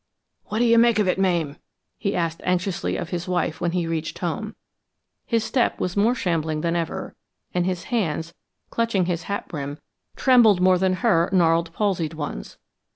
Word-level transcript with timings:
"What 0.45 0.57
do 0.57 0.65
you 0.65 0.79
make 0.79 0.97
of 0.97 1.07
it, 1.07 1.19
Mame?" 1.19 1.57
he 1.99 2.15
asked 2.15 2.41
anxiously 2.43 2.97
of 2.97 3.11
his 3.11 3.27
wife 3.27 3.61
when 3.61 3.73
he 3.73 3.85
reached 3.85 4.17
home. 4.17 4.55
His 5.27 5.43
step 5.43 5.79
was 5.79 5.95
more 5.95 6.15
shambling 6.15 6.61
than 6.61 6.75
ever, 6.75 7.15
and 7.53 7.67
his 7.67 7.83
hands, 7.93 8.33
clutching 8.71 9.05
his 9.05 9.25
hat 9.29 9.47
brim, 9.47 9.77
trembled 10.15 10.59
more 10.59 10.79
than 10.79 10.93
her 11.05 11.29
gnarled, 11.31 11.71
palsied 11.73 12.15
ones. 12.15 12.57